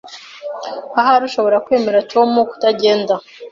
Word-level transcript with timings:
Ahari 0.99 1.23
ushobora 1.29 1.63
kwemeza 1.65 2.05
Tom 2.11 2.29
kutagenda. 2.49 3.13